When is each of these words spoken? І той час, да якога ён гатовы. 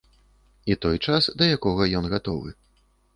І 0.73 0.77
той 0.85 0.97
час, 1.07 1.27
да 1.41 1.49
якога 1.57 1.83
ён 1.99 2.09
гатовы. 2.15 2.49